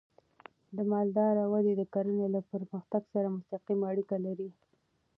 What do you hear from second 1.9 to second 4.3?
کرنې له پرمختګ سره مستقیمه اړیکه